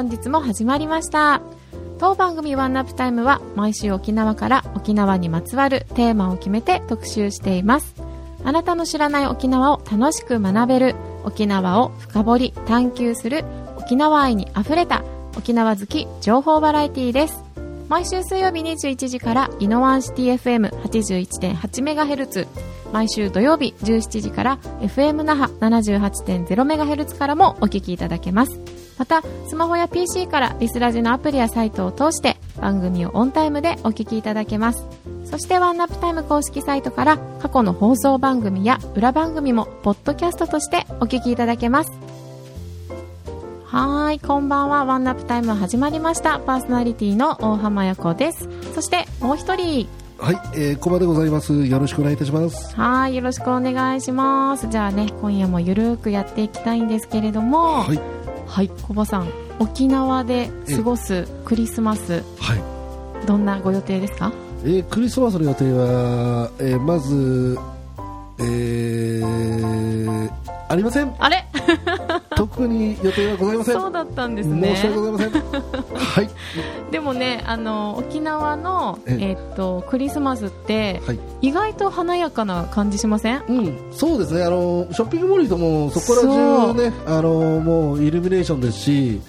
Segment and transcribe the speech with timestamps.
[0.00, 1.42] 本日も始まりました。
[1.98, 7.94] 当番組ワンナップタイムは毎週沖縄から沖縄にまつわるテーマを決めて特集しています。
[8.42, 13.44] あなたの知らない沖縄を楽しく学べる、沖縄を深掘り探求する、
[13.76, 15.04] 沖縄愛に溢れた
[15.36, 17.44] 沖縄好き情報バラエティです。
[17.90, 22.46] 毎週水曜日21時からイノワンシティ FM81.8MHz
[22.92, 34.84] 毎週土曜日17時から FM 那覇 78.0MHz からもお聞きいただけますまたスマホや PC からリスラジのアプリやサイトを通して番組をオンタイムでお聞きいただけます
[35.24, 41.90] そしてワンナップタイム公式サイトから過去の放送番組や裏番組もポッドキャストとしてお聞きいただけます
[43.64, 44.84] はーい、こんばんは。
[44.84, 46.40] ワンナップタイム始まりました。
[46.40, 48.48] パーソナリティの大浜や子です。
[48.74, 49.88] そして、もう一人。
[50.18, 51.66] はい、えー、コバでございます。
[51.66, 52.74] よろしくお願いいたします。
[52.74, 54.66] はーい、よろしくお願いします。
[54.66, 58.00] じゃあね、今夜もゆるーくやっていきたいんですけれども、はい、
[58.50, 59.28] はい、コバさん、
[59.60, 63.26] 沖縄で過ごすクリスマス、はい。
[63.26, 64.32] どんなご予定ですか？
[64.64, 67.56] えー、クリスマスの予定は、えー、まず、
[68.40, 70.30] えー、
[70.68, 71.14] ありません。
[71.18, 71.46] あれ？
[72.40, 73.74] 特に予定はございません。
[73.74, 74.76] そうだったんです申ね。
[74.76, 75.30] し訳ございません。
[75.94, 76.30] はい、
[76.90, 81.18] でもね、あの、沖縄の、ええっと、クリスマスって、はい。
[81.42, 83.42] 意外と華やかな感じしません？
[83.48, 84.42] うん、そうですね。
[84.42, 89.20] あのショッピングモールともそこら中ね、あのもうイルミネーションですし、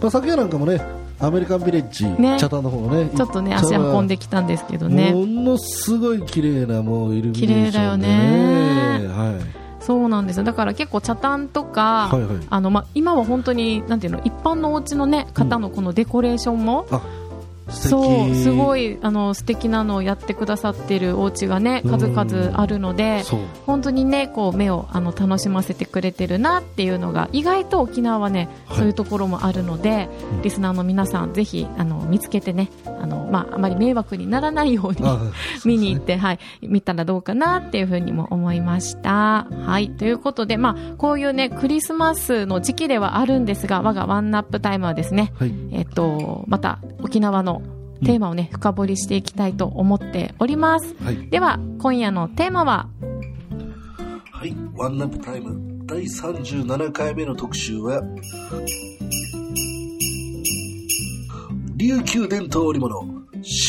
[0.00, 0.80] まあ昨夜なんかもね、
[1.20, 5.12] アメリカンビレッジ、ねチャタンの方ね、ちょっとね、足運んできたんですけどね。
[5.12, 8.18] ものすごい綺麗なもうイルミネーションで、綺麗
[8.98, 9.59] だよねはい。
[9.80, 10.44] そうなんですよ。
[10.44, 17.19] だから結構茶炭とか、はいはいあの、ま、今は本当に、なんていうの、一般のお家のね、方のこのデコレーションも、あ、素敵。
[17.70, 23.24] そう、すごい、あの、素敵なのをやってくださってるお家がね、数々あるので。
[23.66, 35.18] 本当にね、こう、目を、あの、楽しませてくれてるなっていうのが、意外と沖縄はね、はいそういうところもあるので、うんリスナーの皆さん、ぜひ、あの、見つけてね、あの、まあ、あまり迷惑にならないように、 あ
[35.66, 39.46] 見に行って、はい、見たらどうかなっていうふうにも思いました。
[39.66, 45.52] はい、ということで、まあ、こういうね、クリスマスの時期ではあるんですが、我がワンナップタイムはですね、はい。
[45.72, 47.59] えっと、また沖縄の
[48.04, 50.94] テーマをね、深掘りしていきたいと思っております。
[51.02, 51.28] はい。
[51.28, 52.88] では、今夜のテーマは、
[54.32, 54.56] はい。
[54.76, 58.02] ワンナップタイム第37回目の特集は、
[61.76, 63.00] 琉球伝統織物、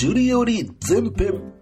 [0.02, 1.62] 首里織前編。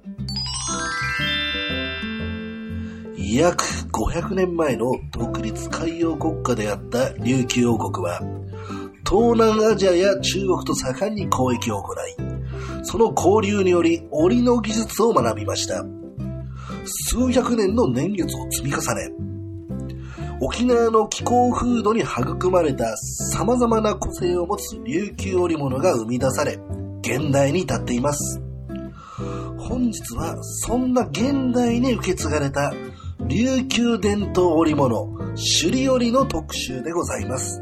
[3.32, 8.20] 約500年前の独立海洋国家であった琉球王国は、
[9.08, 12.29] 東南アジアや中国と盛んに交易を行い、
[12.84, 15.86] その交流により織の技術を学びました。
[16.86, 19.12] 数百年の年月を積み重ね、
[20.42, 22.96] 沖縄の気候風土に育まれた
[23.34, 26.60] 様々な個性を持つ琉球織物が生み出され、
[27.02, 28.42] 現代に至っています。
[29.58, 32.74] 本日はそんな現代に受け継がれた
[33.28, 37.62] 琉球伝統織物、首里織の特集でございます。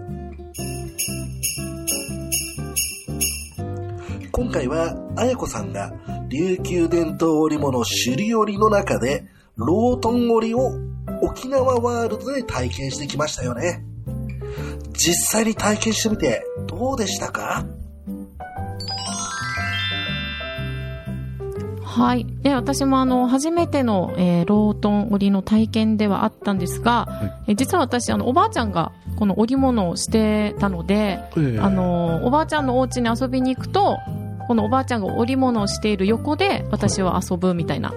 [4.38, 5.92] 今回は、あやこさんが、
[6.30, 9.26] 琉球伝統織物首里織の中で、
[9.56, 10.74] ロートン織を
[11.24, 13.84] 沖縄ワールドで体験してきましたよね。
[14.94, 17.66] 実際に体験してみて、どうでしたか？
[21.84, 22.28] はい。
[22.44, 31.18] で、私もあの、初めての、えーロートン織りの体験ではあったんですが、えー実は私、あの、おばあちゃんがこの織物をしてたので、
[31.60, 33.98] あの、おばあちゃんのお家に遊びに行くと、
[34.48, 37.94] このおばあちゃんが織物をしている横で私は遊ぶみたいな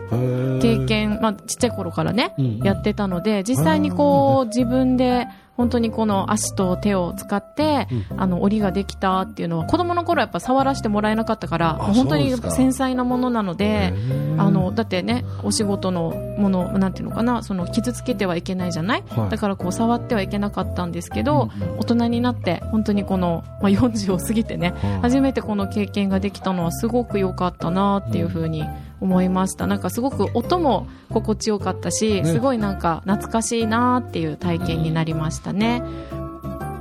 [0.61, 5.27] 経験、まあ、ちっちゃい頃からね、うんやってたので、実際にこう、自分で、
[5.61, 7.87] 本当にこの足と手を使って、
[8.17, 13.93] あの、折りができたっていうのは、子供の頃はやっぱ触らせてもらえなかったから、本当に繊細なものなので、
[14.39, 19.29] あの、だってね、お仕事のもの、なんていうのかな、その、傷つけてはいけないじゃない、はい。
[19.29, 21.79] だからこう、触ってはいけなかったんですけど、うんうん。
[21.79, 25.01] 大人になって、本当にこの、まあ、40を過ぎてね、はい。
[25.03, 28.65] 初めてこの経験ができたのはすごく良かったなっていうふうに
[29.01, 29.67] 思いました。
[29.67, 32.25] なんかすごく音も心地よかったし、ね。
[32.25, 35.83] すごいなんか懐かしいなっていう体験になりましたね。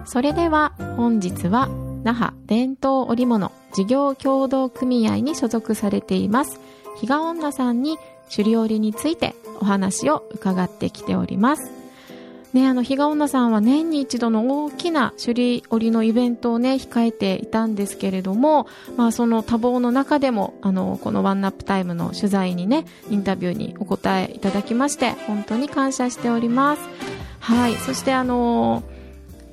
[0.06, 1.70] それでは本日は
[2.04, 6.60] 那覇伝統織物事業協同組合に所属されています
[7.00, 7.98] 比嘉女さんに
[8.36, 11.79] 首里織についてお話を伺ってきております
[12.54, 18.68] ね、あの、比嘉女さんは年に一度の大きな首里織のイベントをね、控えていたんですけれども、
[18.98, 26.82] まあ、その多忙の中でも、あの、このワンナップタイムの取材にね、インタビューにお答えいただきまして、本当に感謝しております。
[27.40, 27.76] はい。
[27.76, 28.84] そして、あの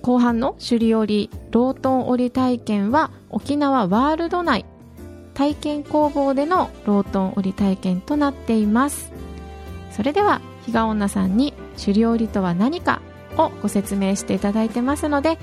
[0.00, 4.64] 後半の首里織、ロートン織体験は、沖縄ワールド内、
[5.34, 9.12] 体験工房でのロートン織体験となっています。
[9.90, 13.00] それでは、比嘉女さんに首里織とは何か
[13.36, 15.38] をご説明していただいてますので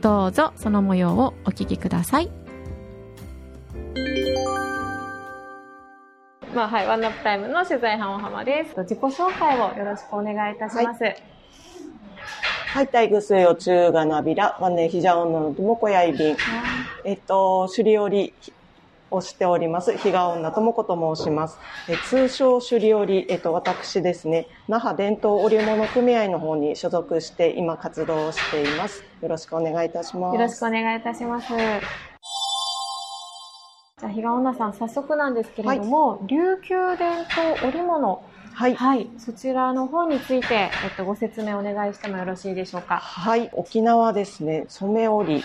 [0.00, 2.30] どうぞその模様をお聞きください
[6.54, 8.74] まあはい、ワンナップタイムの取材班お浜です。
[8.80, 11.04] 自己紹介をよろしくお願いいたします。
[11.04, 16.36] はい、タイグスヨチューガナビラ、ワネヒジャオノのドモコヤイビン。
[17.04, 18.34] えっと、首里織
[19.10, 21.58] をしております、比嘉女智子と申します。
[21.88, 29.04] え通称首里織、えっと、私ですね、那覇伝統織物組合の方に所属して、今活動をしています。
[29.20, 30.34] よろしくお願いいたします。
[30.34, 31.48] よろしくお願いいたします。
[33.98, 38.22] じゃあ、比嘉女さん、早速なんですけれども、琉球伝統織物、
[38.58, 38.74] はい。
[38.74, 42.96] はい、そちらの方について、えっと、ご説明お願いしてもよろしいでしょうか？
[42.96, 45.40] はい、沖縄ですね、染め織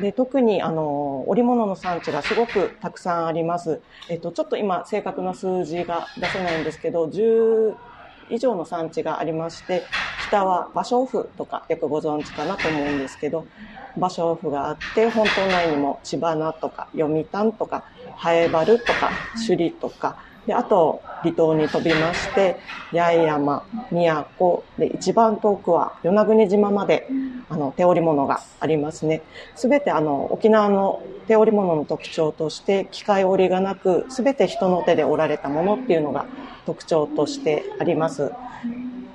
[0.00, 3.82] で特にあの織物の産地がすごくたくさんあります。
[4.08, 13.48] えっとちょっと今正確な数字が出せないんですけど、10以上の産地がありまして、北は芭蕉布とかよくご存知かなと思うんですけど、
[13.96, 17.84] 芭蕉布があって、本島内にも千葉とか読谷とか、
[18.14, 19.10] ハエバルとか、
[19.46, 20.16] 首里とか、
[20.46, 22.60] で、あと、離島に飛びまして、
[22.92, 27.12] 八重山、宮古、で、一番遠くは与那国島まで、
[27.48, 29.24] あの、手織物がありますね。
[29.54, 36.28] すべてあの、沖縄の手織物の特徴として、機械織りがなく、すべて人の手で織られたものっていうのが
[36.64, 38.36] 特徴としてあります。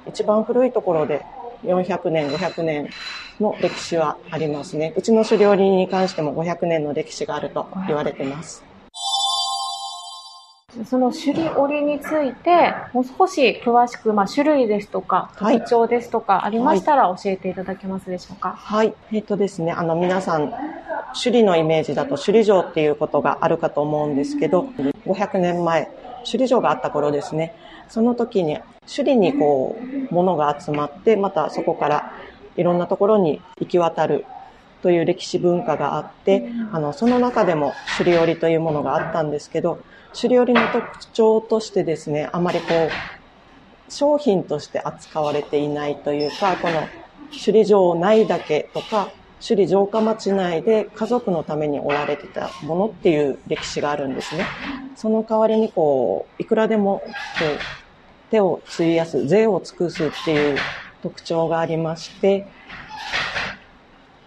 [0.06, 1.28] 一番古いところで
[1.64, 2.96] 400年、500年
[3.40, 4.94] の歴史はありますね。
[4.98, 8.69] うちの狩猟林に関しても500年の歴史があると言われています。
[10.86, 18.54] その首里織について、もう少し詳しく、まあ、種類ですとか、はい特徴ですとか、ありましたら教えていただけますでしょうか？
[18.56, 18.94] はい。
[19.12, 20.54] えっとですね、あの皆さん、
[21.22, 24.70] 首里のイメージだと首里城っていうことがあるかと思うんですけど、
[25.08, 25.90] 500年前、
[26.20, 27.56] 首里城があった頃ですね、
[27.88, 29.76] その時に首里にこ
[30.12, 32.12] う、物が集まって、またそこから
[32.58, 34.26] いろんなところに行き渡る
[34.84, 39.80] という歴史文化があって、あの、その中でも首里織というものがあったんですけど、
[40.14, 42.66] 首里織の特徴としてですね、あまりこ
[43.88, 46.88] う、商品として扱われていないというか、この
[47.32, 49.10] 首里城内だけとか、
[49.42, 54.46] 首里城下町内で家族のために織られてたものっていう歴史があるんですね。
[54.96, 57.10] その代わりにこう、いくらでもこ
[57.46, 60.58] う手を費やす、税を尽くすっていう
[61.02, 62.48] 特徴がありまして、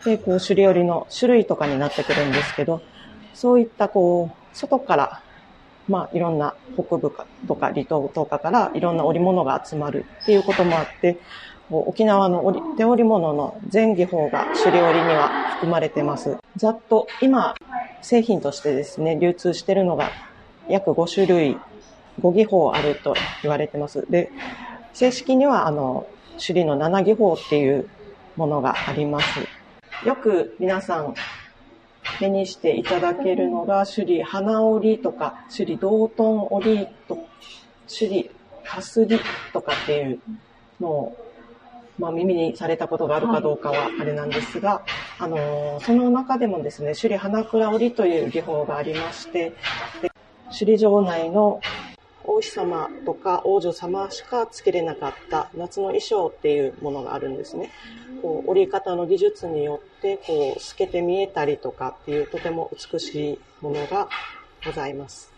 [0.05, 2.83] で、こう、首里織の種類とかになってくるんですけど、
[3.35, 5.23] そういったこう、外から、
[5.93, 7.13] まあ、いろんな北部
[7.47, 11.19] とか離島とかからいろんな織物が集まるっていうこともあって、
[11.71, 16.39] 沖縄の織手織物の全技法が首里織には含まれてます。
[16.57, 17.55] ざっと今、
[18.01, 20.11] 製品としてですね、流通してるのが
[20.71, 21.57] 約5種類、
[22.23, 24.07] 5技法あると言われてます。
[24.11, 24.31] で、
[24.95, 27.87] 正式にはあの、首里の7技法っていう
[28.37, 29.27] ものがあります。
[30.07, 31.15] よく皆さん
[32.21, 37.19] 目にしていただけるのが、 首里花織とか、首里道頓織と、
[37.87, 38.31] 首里
[38.65, 39.19] かすり
[39.53, 40.21] とかっていう
[40.81, 41.17] のを、
[41.99, 44.83] まあ耳にされたことがあるかどうかはあれなんですが、
[45.19, 49.53] あのーその中でもですね、首里花倉織という技法がありまして、
[50.01, 50.11] で
[50.49, 51.61] 首里城内の
[52.25, 57.71] 王子様とか王女様しかつけれなかった夏の衣装っていうものがあるんですね。
[58.23, 64.09] こう織り方の技術によってこう透けて見えたりとかっていうとても美しいものが
[64.65, 65.33] ございます。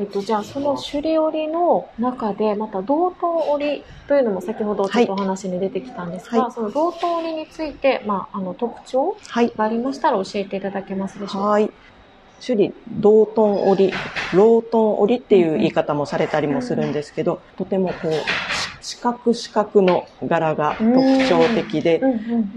[0.00, 9.52] えっと、じゃあ、その首里織の中で、また道東織というのも先ほどちょっとお話に出てきたんですが、はいその道東織について、まあ、あの、特徴はい。
[9.56, 11.48] がありましたら教えていただけますでしょうか？
[11.48, 11.68] はい。
[12.40, 13.92] 首里道頓織、
[14.34, 18.12] ロートン織っていう言い方もされたりもするんですけど、とてもこう、
[18.80, 20.88] 四角四角の柄が特
[21.28, 22.00] 徴的で、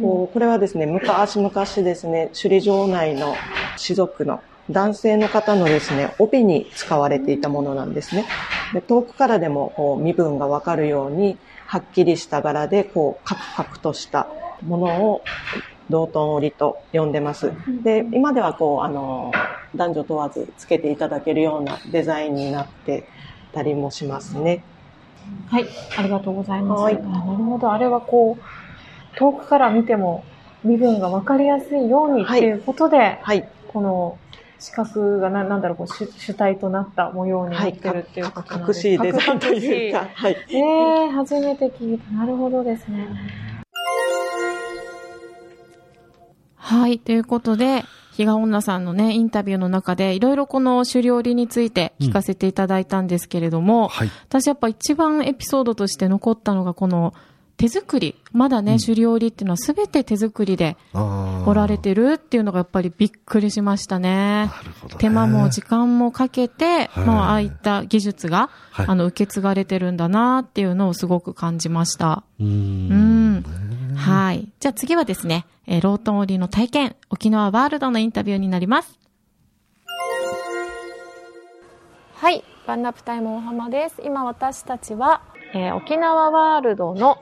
[0.02, 3.36] これはですね、昔々ですね、首里城内の
[3.78, 8.26] 士族の男性の方のですね、帯に使われていたものなんですね。
[8.74, 14.28] で遠くからでもこう身分がわかるように、はっきりした柄で、こう、カクカクとした
[14.62, 15.22] ものを、
[15.90, 17.52] 道頓織と呼んでます。
[17.84, 19.32] で、今ではこう、あの、
[19.76, 23.10] 男女問わずつけていただけるようなデザインになって
[23.54, 24.66] たりもしますね。
[25.48, 25.66] はい、
[25.98, 26.82] ありがとうございます。
[26.84, 27.72] はいあなるほど。
[27.72, 30.24] あれはこう、遠くから見ても
[30.64, 33.48] 身分が分かりやすいようにっていうことで、はい。
[33.68, 34.18] この
[34.60, 37.72] 四角がななんだろう、こう主主体となった模様になはい。
[37.72, 40.38] ってるっていうことなん隠ですしいデザインというか、はい。
[40.50, 40.58] え
[41.06, 42.12] え初めて聞いた。
[42.12, 43.08] なるほどですね。
[46.56, 54.12] はい、ということで、比嘉女さんのね、インタビューの中で、いろいろこの狩猟りについて聞かせていただいたんですけれども、はい。
[54.28, 57.14] 私やっぱ一番エピソードとして残ったのが、この
[57.62, 58.16] 手作り。
[58.34, 64.46] まだね、狩猟りっていうのはすべて手作りであ彫られてるっていうのがやっぱりびっくりしましたね。
[64.46, 64.52] ね
[64.98, 72.24] 手間も時間もかけて、はいまあ、ああいった技術が、はいあの、受け継がれてるんだなっていうのをすごく感じました。
[72.40, 72.48] うー。
[72.48, 73.46] うんん。
[74.02, 74.52] はい。
[74.60, 78.98] じゃあ次はですね、えーロートン織りの体験、沖縄ワールドのインタビューになります。
[82.16, 82.44] はい。
[82.66, 84.02] ワンナップタイム大浜です。
[84.04, 85.22] 今私たちは、
[85.54, 87.20] えー沖縄ワールドの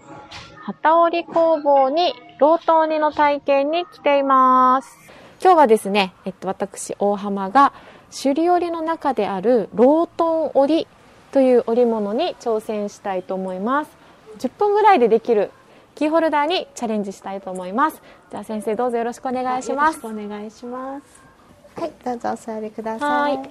[0.64, 4.98] 旗織り工房にロートン織りの体験に来ています。
[5.44, 7.74] 今日はですね、えっと、私、大浜が、
[8.10, 10.88] 首里織の中であるロートン織り
[11.32, 13.92] という織物に挑戦したいと思います。
[14.40, 15.52] 10分ぐらいでできる
[16.00, 18.02] キーホルダーにチャレンジしたいと思います。
[18.32, 19.98] じゃあ先生どうぞよろしくお願いします。
[19.98, 21.04] よろしくお願いします。
[21.76, 23.38] はい、どうぞお座りください。
[23.38, 23.50] はい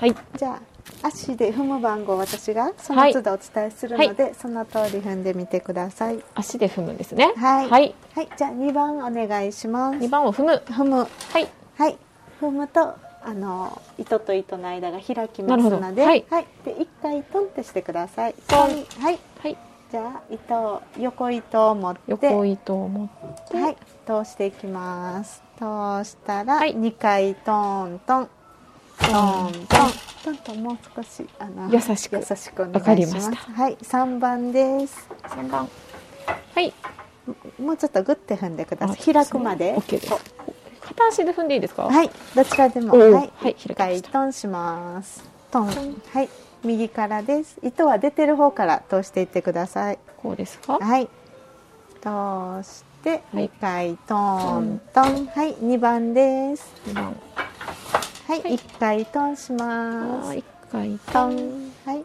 [0.00, 0.16] はい。
[0.36, 6.18] じゃあ足で踏む番号を私がその都度お伝えするので、その通り踏んでみてください。
[6.34, 7.32] 足で踏むんですね。
[7.36, 7.70] はい。
[7.70, 7.94] はい。
[8.16, 9.98] はい、じゃあ2番お願いします。
[9.98, 10.62] 2番を踏む。
[10.66, 10.96] 踏む。
[10.96, 11.06] は
[11.38, 11.48] い。
[11.78, 11.96] はい。
[12.40, 16.24] 踏むとあの糸と糸の間が開きますので、はい
[16.64, 18.34] で一回トンってしてください。
[18.48, 18.60] トン
[19.00, 19.18] はい。
[19.38, 19.56] はい。
[19.94, 23.08] じゃあ糸を横糸を持って横糸を持っ
[23.48, 23.56] て。
[23.56, 25.40] はい、通していきます。
[25.56, 25.62] 通
[26.04, 28.28] したら、はい二回トントン、
[28.98, 29.66] トントン、
[30.24, 33.20] トントンもう少しあの優しく優しくお願いしま。
[33.20, 35.08] すはい、三番です。
[35.28, 35.68] 3番。
[36.56, 36.74] はい。
[37.62, 39.14] もうちょっとグッて踏んでくださあい。
[39.14, 39.76] 開くまで。
[39.76, 40.12] OK です。
[40.80, 41.84] 片足で踏んでいいですか？
[41.84, 42.98] はい、どちらでも。
[42.98, 45.22] はい、はい一開きトンします。
[45.52, 46.28] トン、はい、
[46.64, 47.58] 右からです。
[47.62, 49.98] 糸は出てる方から通していってください。
[50.22, 50.78] こうですか？
[50.78, 51.08] はい。
[52.00, 55.26] 通して、はい二回トントン。
[55.26, 56.72] はい、二番です。
[56.88, 57.04] 2番。
[58.26, 60.38] はい、はい一回トンしまあす。
[60.38, 62.04] 1回トトンン、はい、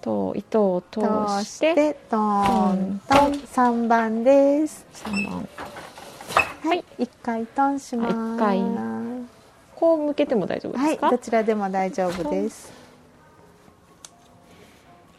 [0.00, 3.38] と糸を通通ししててトントン。
[3.46, 4.84] 三番です。
[4.94, 5.48] 3番。
[6.64, 8.14] はい、一回トンします。
[8.14, 8.60] 一回
[9.84, 12.72] こう向けても大丈夫ではい、すかどちらでも大丈夫です。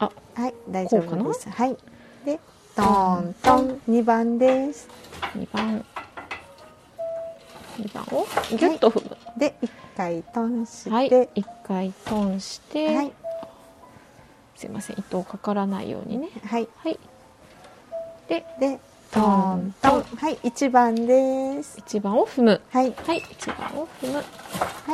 [0.00, 1.48] あ、はい、大丈夫です。
[1.48, 1.76] はい。
[2.24, 2.40] で、
[2.74, 4.88] トントン、二番です。
[5.36, 5.84] 2番。
[7.78, 9.16] 2番をギュッと踏む。
[9.38, 11.10] で、一回トンして、はい。
[11.10, 13.12] はい、1回トンして、はい、
[14.56, 16.28] すいません、糸かからないようにね。
[16.44, 16.66] はい。
[16.78, 16.98] はい。
[18.26, 18.80] で、で、
[19.16, 21.78] トントン、はい、一番です。
[21.78, 22.60] 1番を踏む。
[22.70, 24.16] はい、はい、1番を踏む。
[24.16, 24.22] は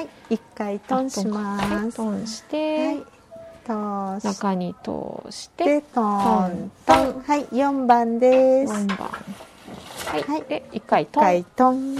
[0.00, 1.64] い、一回トンします。
[1.66, 8.72] はいトンして、はい、通し中に通して、て、トントン、はい、四番です。
[8.72, 8.98] 4番。
[8.98, 10.22] はい。
[10.22, 11.22] はいで、1回トン。
[11.22, 11.96] 一回トン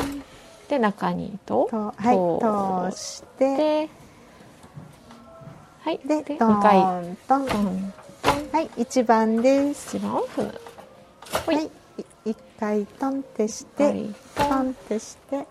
[0.69, 3.91] で、中にと、はい、通して、で、
[5.81, 5.99] はい。
[6.07, 7.93] で、で、ト2回ントン、トン。
[8.53, 9.97] はい、一番です。
[9.97, 10.61] 1番を踏む。
[11.47, 11.71] はい、い
[12.25, 14.15] 一回トンってしはて、い。
[14.35, 15.47] トンってして、はい、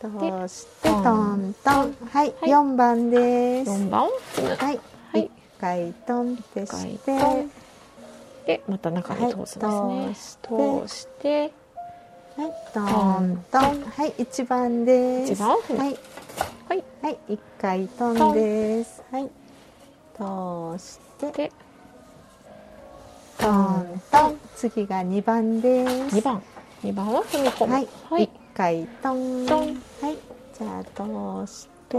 [0.00, 1.96] 通して、トントン。
[2.10, 2.50] はい、はい。
[2.50, 3.70] 四番です。
[3.70, 4.02] 4番？
[4.02, 4.08] は
[4.72, 4.80] い、
[5.12, 5.24] はい。
[5.24, 5.30] 一
[5.60, 6.66] 回トンって。
[6.66, 7.18] して、
[8.46, 9.64] で、また中に通すんですね。
[9.66, 10.14] はい
[10.86, 11.52] 通して、
[12.36, 15.32] はい、トントン、はい、一番です。
[15.32, 15.50] 一番？
[15.50, 15.98] はい、
[16.68, 16.84] はい。
[17.02, 19.02] はい、一回トンです。
[19.10, 19.28] はい、
[20.16, 21.52] 通して、で、
[23.38, 26.16] トントン、次が二番です。
[26.16, 26.42] 2番。
[26.82, 27.72] 2番を踏み込む。
[27.74, 28.30] はい、はい一。
[28.56, 29.44] 回トン。
[29.46, 30.16] トンはい、
[30.58, 31.98] じゃあ通して、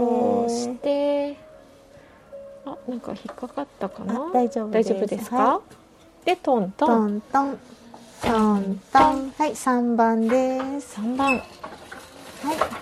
[0.52, 1.36] して、
[2.66, 4.14] あ、なんか引っかかったかな？
[4.14, 5.60] あ大丈夫です大丈夫ですか、は
[6.24, 7.16] で、トントトン。
[7.18, 7.58] ントン、
[8.22, 11.00] トントン、はい、三番です。
[11.00, 11.28] 3番。
[11.28, 11.40] はい、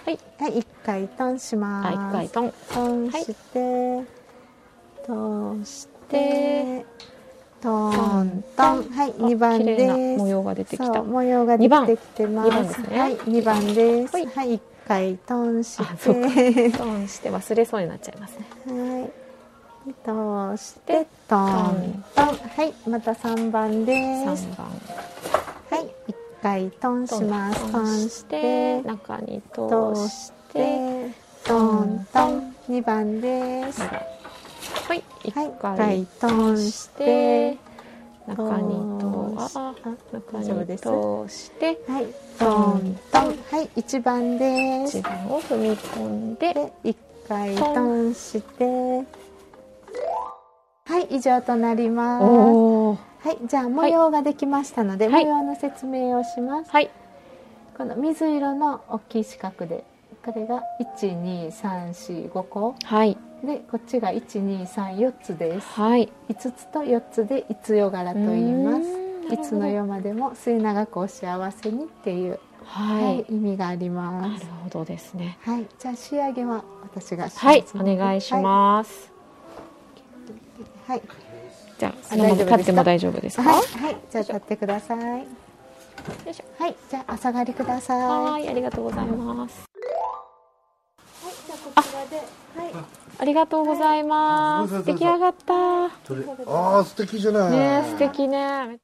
[0.06, 0.18] はい。
[0.38, 1.88] はい、一回トンします。
[1.88, 2.54] あ、1回トン。
[2.72, 4.04] トンして、
[5.04, 6.86] 通して、
[7.66, 10.18] トントン、はい、あ二番です。
[10.18, 11.02] 模様が出てきた。
[11.02, 12.74] 模様ができてきてます。
[12.74, 13.00] すね。
[13.00, 14.12] はい、二番です。
[14.14, 14.26] はい。
[14.26, 16.70] はい、一回トンして。
[16.78, 18.46] トンして忘れそうになっちゃいますね。
[18.68, 20.56] はい。
[20.56, 22.26] 通してトントン。
[22.26, 23.94] はいまた3番で
[24.36, 24.46] す。
[24.46, 24.66] 3番。
[24.68, 27.72] はい1回トンします。
[27.72, 31.10] トンして中に通通しして
[31.44, 32.54] トントン。
[32.68, 33.80] 2番です
[34.88, 35.02] はい
[35.34, 37.58] はい1 1回回トンしして
[38.28, 39.74] 中に通ああ
[40.12, 42.06] 中に通してはい
[42.38, 43.24] トントン。
[43.24, 44.98] はい1番です。
[44.98, 46.96] 一番を踏み込んでで1
[47.28, 48.64] 回トンして。
[50.84, 52.24] はい以上となります。
[52.24, 55.24] はいじゃあ模様ができましたので、はい。
[55.24, 56.70] 模様の説明をします。
[56.70, 56.90] はい。
[57.76, 59.84] この水色の大きい四角で
[60.26, 60.60] これが
[60.98, 62.74] 12345個。
[62.82, 63.16] はい。
[63.44, 65.68] でこっちが1234つです。
[65.68, 66.12] はい。
[66.28, 69.32] 5つと4つで五つ夜柄と言います。
[69.32, 75.38] いつの夜までも末永くお幸せにっていう、はい、はい意味がありまなるすほどですね。
[75.42, 75.66] はい。
[75.78, 77.64] じゃあ仕上げは私がはい。
[77.76, 79.12] お願いします、す
[80.88, 81.02] はい。
[81.78, 83.44] じゃああ大丈夫立っても大丈夫ですか？
[83.44, 85.20] はい、はい、じゃあ立ってください。
[85.20, 85.24] よ
[86.28, 86.44] いしょ。
[86.62, 86.76] はい。
[86.90, 88.02] じゃあ朝狩りください。
[88.02, 88.48] はい。
[88.48, 89.75] ありがとうございます
[92.56, 92.72] はい。
[93.18, 94.74] ありがとうございます。
[94.74, 94.84] はい。
[94.84, 95.84] 出来上がった。
[95.84, 97.50] ああ素敵じゃない。
[97.50, 98.78] ね素敵ね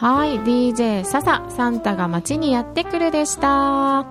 [0.00, 4.06] はい、DJ 笹サンタが街にやってくるでした。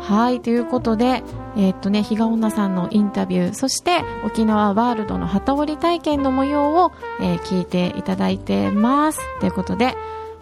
[0.00, 1.22] はい、ということで、
[1.56, 6.90] えーっとね、比嘉女さんのインタビュー、そして沖縄ワールドの旗織り体験の模様を、
[7.20, 9.20] えー聞いていただいてます。
[9.38, 9.94] ということで、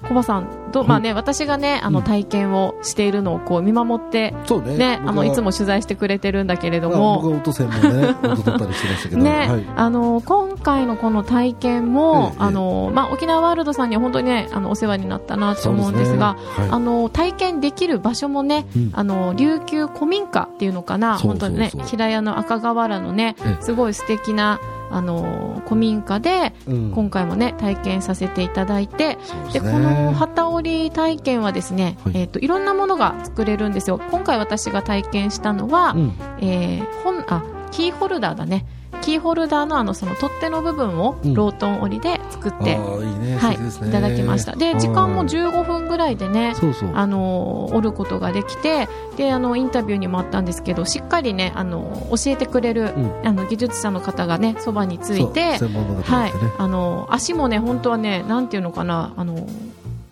[0.07, 2.05] コバさん、どまあね、私がね、あの、うん。
[2.05, 4.77] 体験をしているのをこう見守って、そうね。
[4.77, 9.23] ね、あの、いつも取材してくれてるんだけれどまあも、僕は音専門でね、音取ったりしてましたけど。
[9.23, 9.67] ね、はい。
[9.77, 16.37] あの今回のこの体験も、ええあのまあ、沖縄ワールドさんには本当にねあのお世話になったなと思うんですが
[16.71, 18.91] あの体験できる場所もね、うん。
[18.93, 21.19] あの琉球古民家っていうのかな。
[21.19, 23.63] 本当にね平屋の赤瓦のねええ。
[23.63, 26.93] すごい素敵なあの古民家で、うん。
[26.93, 29.19] 今回もね体験させていただいて
[29.53, 32.13] でこの旗織り体験はですね、はい。
[32.17, 34.01] えっといろんなものが作れるんですよ。
[34.11, 36.13] 今回私が体験したのは、うん。
[36.41, 38.65] えー本あキーホルダーだね
[39.09, 41.33] キーホルダーのあのその取っ手の部分をうん。
[41.33, 42.79] ロートン織りで作って、いい
[43.19, 43.39] ね。
[43.39, 44.55] はい、いただきました。
[44.55, 46.55] で時間もはい15分ぐらいでね。
[46.93, 53.27] あの織ることができてであのインタビューにもあったんですけどしっかりねあの教えてくれる、うん。
[53.27, 56.33] あの技術者の方がねそばについてはい。
[56.59, 59.47] あの足もね本当はねなんていうのかなあの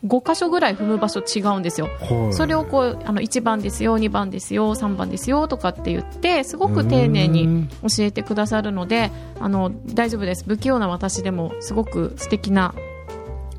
[0.06, 1.88] 5箇所ぐらい踏む場所違うんですよ。
[2.00, 2.32] はい。
[2.32, 12.74] それをこうあの1番ですよ、2番ですよ、3番ですよとかって言ってすごく丁寧に教えてくださるのであの大丈夫です、不器用な私でもすごく素敵な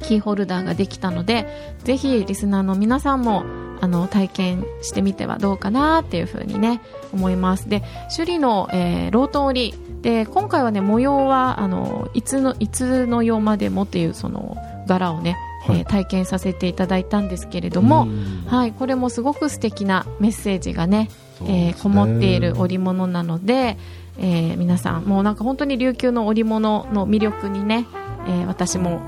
[0.01, 1.47] キーホルダーができたので
[1.83, 3.43] ぜひリスナーの皆さんも
[3.79, 6.81] あの体験してみてはどうかなっていうふうにね
[7.13, 7.69] 思います。
[7.69, 7.83] で
[8.15, 14.57] 首里の、えーロートン織りで今回はね模様はあのいつのいつの世までもっていうその
[14.87, 21.09] 柄をね、はいえー体験させていただいたんですけれども、うんはい、これもすごく素敵なメッセージがね、
[21.41, 23.77] ねえーこもっている織物なので、
[24.17, 27.87] えー皆さん、もうなんか本当に琉球の織物の魅力にね、
[28.27, 29.01] えー私も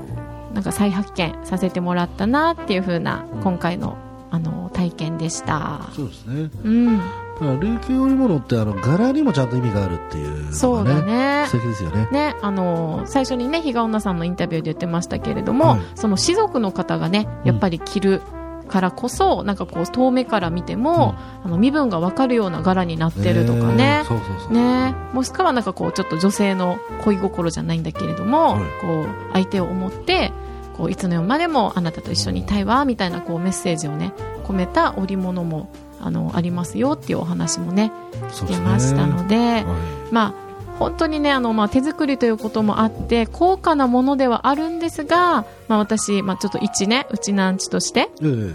[0.54, 3.96] なんか再発見させてもらったなっていう風な今回の
[4.32, 5.88] あの体験でした。
[5.92, 6.50] そうですね。
[6.64, 7.00] うん、
[7.40, 10.52] 琉球織物ってあの柄にもちゃんと意味があるっていうね。
[10.52, 11.46] そうだね。
[11.48, 12.08] 素敵ですよね。
[12.10, 18.22] ね、あの最初にね比嘉女さんのインタビューで言ってましたけれども、はいその士族の方がねやっぱり着る
[18.68, 24.52] からこそ、なんかこう遠目から見ても、あの身分が分かるような柄になってるとかねえそうそうそう。
[24.52, 30.32] ねもしくはなんかこうちょっと女性の恋心じゃないんだけれども、はいこう相手を思って
[30.76, 34.12] こういつの世までもあなたと一緒にいたいわみたいなこうメッセージをね
[34.44, 35.68] 込めた織物も
[36.00, 37.92] あのありますよっていうお話もね
[38.30, 38.60] そうですね。
[38.60, 39.36] してましたので。
[39.36, 39.64] はい。
[40.10, 48.54] まあ、本当にねあの、まあ、手作りということもあって高価なものではあるんですが、まあ、私、まあ、ちょっと一ねうちなんちとしてええ。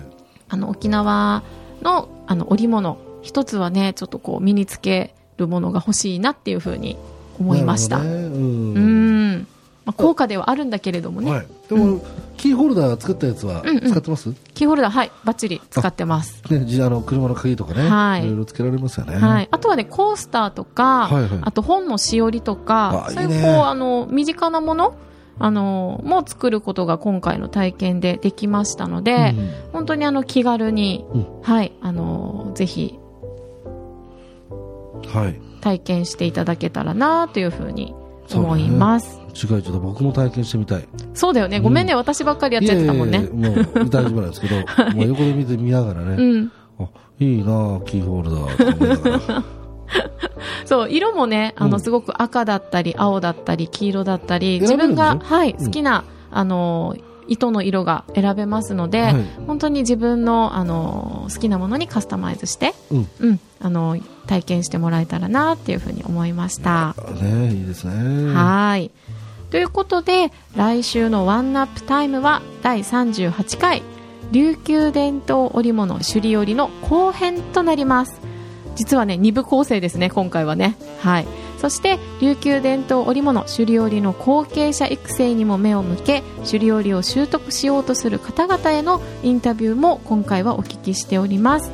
[0.49, 1.43] あの沖縄
[1.81, 6.97] のあの織物一つはねちょっとこう身につけるものが欲しいなっていうふうに
[7.39, 8.05] 思いました、ね。
[8.05, 9.47] ううんん、
[9.85, 11.47] まあ、高価ではあるんだけれどもね、はい。
[11.69, 12.03] でも、
[12.37, 13.91] キーホルダー作ったやつはうんうん。
[13.91, 14.33] 使ってます？
[14.55, 15.11] キーホルダーはい。
[15.23, 16.41] バッチリ使ってます。
[16.51, 17.87] ね、じあの、車の鍵とかね。
[17.87, 18.25] はい。
[18.25, 19.15] いろいろつけられますよね。
[19.15, 21.39] はい、あとはねコースターとか、はいはい。
[21.41, 24.95] あと本のしおりとかあそういうこうあの身近なもの
[25.37, 29.49] あのも作ることが今回の体験でできましたので、うん。
[29.73, 31.41] 本当にあの気軽に、うん。
[31.41, 31.73] はい。
[31.81, 32.97] あのぜひ
[35.13, 35.39] はい。
[35.61, 37.93] 体験していただけたらなというふうに
[38.33, 39.19] 思います。
[39.35, 40.87] 違う、ちょっと僕も体験してみたい。
[41.13, 41.59] そうだよね。
[41.59, 43.19] ごめんね、私ばっかりやっちゃってたもんね。
[43.19, 44.55] もう大丈夫なんですけど、
[44.95, 46.51] もう横で見て見ながらね、うん。
[46.79, 46.87] あ、
[47.19, 49.43] いいなあキーホルダー。
[50.65, 51.79] そう色もねあの、うん。
[51.79, 56.95] すごく赤だったり青だったり黄色だったり自分が、はい、うん好きなあの
[57.27, 59.15] 糸の色が選べますので、はい。
[59.47, 63.07] 本当に自分のあの好きなものにカスタマイズして、うん。
[63.19, 66.95] うん、あの体験してもらえたらなっていうふうに思いました。
[67.21, 68.33] ねいいですね。
[68.33, 68.91] はい。
[69.51, 73.83] ということで来週のワンナップタイムは第38回
[74.31, 78.19] 琉球伝統織物首里織の後編となります。
[78.75, 80.75] 実はね2部構成ですね今回はね。
[81.01, 81.27] はい。
[81.57, 91.71] そして琉球伝統織物首里織の後継者育成にも目を向け首里織を習得しようとする方々へのインタビューも今回はお聞きしております、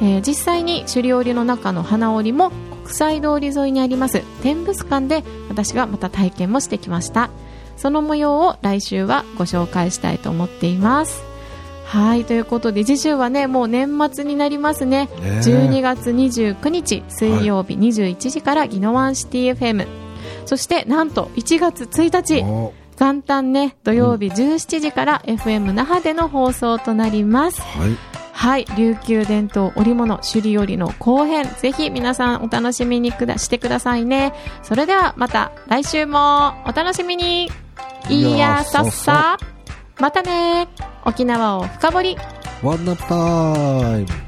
[0.00, 2.50] えー実際に首里織の中の花織も
[2.84, 4.22] 国際通り沿いにあります。
[4.42, 7.30] 天物館で私がまた体験もしてきました。
[7.76, 11.22] その模様を来週はご紹介したいと思っています。
[11.84, 15.08] はいということで次週はねもう年末になりますね。
[15.22, 19.86] ね12月29日水曜日21時からギノワンシティ FM、
[20.44, 22.42] そしてなんと1月1日。
[22.44, 22.72] お。
[22.98, 27.62] 元旦ね土曜日17時から FM 那覇での放送となります。
[27.62, 28.07] はい。
[28.38, 34.32] はい琉球伝統織物首里織の後編ぜひ皆さんお楽しみにくだしてくださいね。
[34.62, 37.50] それではまた来週もお楽しみに。
[38.08, 39.38] いやさっさ。
[39.98, 40.68] またね
[41.04, 42.16] お沖縄を深掘り。
[42.62, 44.27] ワンナップタイム